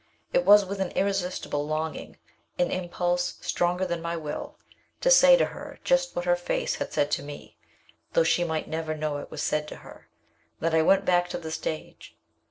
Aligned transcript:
It 0.33 0.45
was 0.45 0.65
with 0.65 0.79
an 0.79 0.89
irresistible 0.93 1.67
longing, 1.67 2.17
an 2.57 2.71
impulse 2.71 3.35
stronger 3.41 3.85
than 3.85 4.01
my 4.01 4.17
will, 4.17 4.57
to 5.01 5.11
say 5.11 5.37
to 5.37 5.45
her 5.45 5.77
just 5.83 6.15
what 6.15 6.25
her 6.25 6.35
face 6.35 6.73
had 6.77 6.91
said 6.91 7.11
to 7.11 7.21
me, 7.21 7.55
though 8.13 8.23
she 8.23 8.43
might 8.43 8.67
never 8.67 8.97
know 8.97 9.17
it 9.17 9.29
was 9.29 9.43
said 9.43 9.67
to 9.67 9.75
her 9.85 10.09
that 10.59 10.73
I 10.73 10.81
went 10.81 11.05
back 11.05 11.29
to 11.29 11.37
the 11.37 11.51
stage. 11.51 12.17